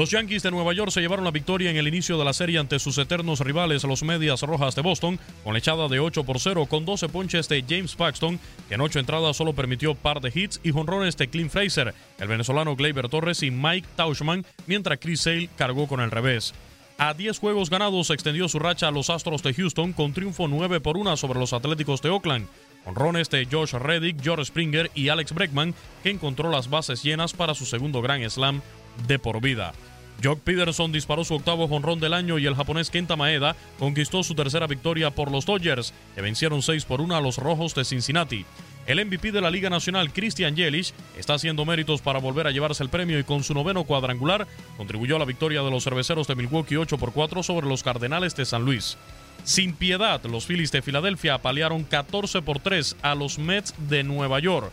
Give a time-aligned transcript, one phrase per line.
[0.00, 2.58] Los Yankees de Nueva York se llevaron la victoria en el inicio de la serie
[2.58, 6.64] ante sus eternos rivales, los Medias Rojas de Boston, con echada de 8 por 0
[6.70, 10.58] con 12 ponches de James Paxton, que en 8 entradas solo permitió par de hits,
[10.62, 15.50] y jonrones de Clint Fraser, el venezolano Gleyber Torres y Mike Tauchman, mientras Chris Sale
[15.54, 16.54] cargó con el revés.
[16.96, 20.80] A 10 juegos ganados extendió su racha a los Astros de Houston con triunfo 9
[20.80, 22.48] por 1 sobre los Atléticos de Oakland.
[22.86, 27.54] Honrones de Josh Reddick, George Springer y Alex Breckman, que encontró las bases llenas para
[27.54, 28.62] su segundo Grand Slam
[29.06, 29.74] de por vida.
[30.22, 34.34] Jock Peterson disparó su octavo jonrón del año y el japonés Kenta Maeda conquistó su
[34.34, 38.44] tercera victoria por los Dodgers, que vencieron 6 por 1 a los Rojos de Cincinnati.
[38.86, 42.82] El MVP de la Liga Nacional, Christian Yelich, está haciendo méritos para volver a llevarse
[42.82, 46.34] el premio y con su noveno cuadrangular contribuyó a la victoria de los cerveceros de
[46.34, 48.98] Milwaukee 8 por 4 sobre los Cardenales de San Luis.
[49.44, 54.38] Sin piedad, los Phillies de Filadelfia apalearon 14 por 3 a los Mets de Nueva
[54.38, 54.70] York,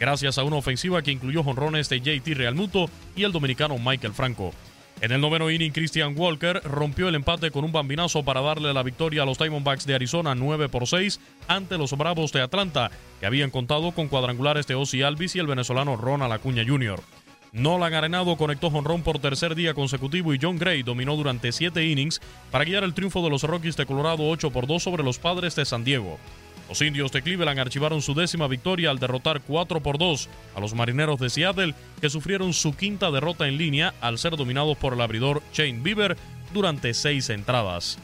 [0.00, 4.54] gracias a una ofensiva que incluyó jonrones de JT Realmuto y el dominicano Michael Franco.
[5.00, 8.82] En el noveno inning, Christian Walker rompió el empate con un bambinazo para darle la
[8.82, 13.26] victoria a los Diamondbacks de Arizona 9 por 6 ante los Bravos de Atlanta, que
[13.26, 17.00] habían contado con cuadrangulares de Ozzy Alvis y el venezolano Ronald Acuña Jr.
[17.52, 22.20] Nolan Arenado conectó jonrón por tercer día consecutivo y John Gray dominó durante siete innings
[22.50, 25.54] para guiar el triunfo de los Rockies de Colorado 8 por 2 sobre los Padres
[25.54, 26.18] de San Diego.
[26.68, 30.74] Los indios de Cleveland archivaron su décima victoria al derrotar 4 por 2 a los
[30.74, 35.00] marineros de Seattle, que sufrieron su quinta derrota en línea al ser dominados por el
[35.00, 36.16] abridor Shane Bieber
[36.52, 37.98] durante seis entradas.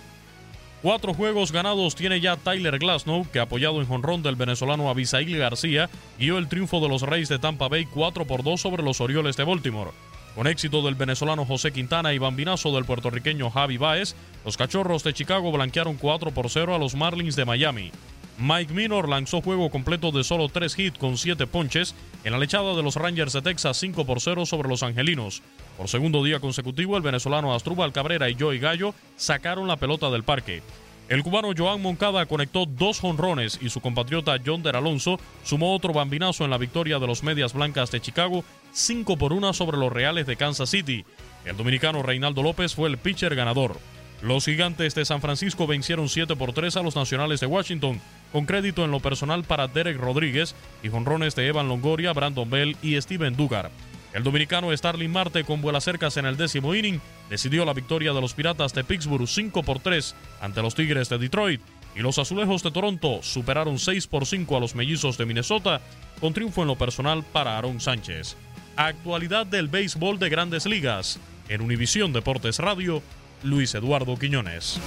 [0.82, 5.88] Cuatro juegos ganados tiene ya Tyler Glasnow, que apoyado en jonrón del venezolano Abisail García,
[6.19, 9.36] guió el triunfo de los Reyes de Tampa Bay 4 por 2 sobre los Orioles
[9.36, 9.92] de Baltimore.
[10.34, 14.14] Con éxito del venezolano José Quintana y bambinazo del puertorriqueño Javi Baez,
[14.44, 17.91] los Cachorros de Chicago blanquearon 4 por 0 a los Marlins de Miami.
[18.39, 22.75] Mike Minor lanzó juego completo de solo 3 hits con 7 ponches en la lechada
[22.75, 25.43] de los Rangers de Texas 5 por 0 sobre los Angelinos.
[25.77, 30.25] Por segundo día consecutivo, el venezolano Astrubal Cabrera y Joey Gallo sacaron la pelota del
[30.25, 30.62] parque.
[31.09, 35.93] El cubano Joan Moncada conectó dos jonrones y su compatriota John Der Alonso sumó otro
[35.93, 39.93] bambinazo en la victoria de los Medias Blancas de Chicago 5 por 1 sobre los
[39.93, 41.05] Reales de Kansas City.
[41.45, 43.78] El dominicano Reinaldo López fue el pitcher ganador.
[44.24, 48.00] Los gigantes de San Francisco vencieron 7 por 3 a los nacionales de Washington,
[48.32, 52.74] con crédito en lo personal para Derek Rodríguez y jonrones de Evan Longoria, Brandon Bell
[52.80, 53.71] y Steven Dugar.
[54.15, 58.22] El dominicano Starling Marte, con vuelas cercas en el décimo inning, decidió la victoria de
[58.22, 61.60] los Piratas de Pittsburgh 5 por 3 ante los Tigres de Detroit.
[61.94, 65.82] Y los Azulejos de Toronto superaron 6 por 5 a los Mellizos de Minnesota,
[66.18, 68.38] con triunfo en lo personal para Aaron Sánchez.
[68.77, 71.20] Actualidad del béisbol de grandes ligas.
[71.50, 73.03] En Univisión Deportes Radio,
[73.44, 74.80] Luis Eduardo Quiñones.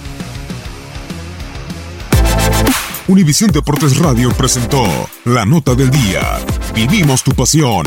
[3.06, 4.84] Univisión Deportes Radio presentó
[5.24, 6.38] La Nota del Día.
[6.74, 7.86] Vivimos tu pasión.